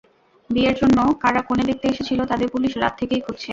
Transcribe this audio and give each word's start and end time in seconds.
বিয়ের 0.49 0.75
জন্য 0.81 0.97
কারা 1.23 1.41
কনে 1.41 1.63
দেখতে 1.63 1.85
এসেছিল 1.87 2.19
তাদের 2.25 2.47
পুলিশ 2.53 2.71
রাত 2.77 2.93
থেকেই 2.99 3.21
খুঁজছে। 3.21 3.49